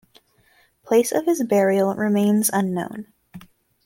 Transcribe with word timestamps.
Place 0.83 1.11
of 1.11 1.25
his 1.25 1.43
burial 1.43 1.93
remains 1.93 2.49
unknown. 2.51 3.13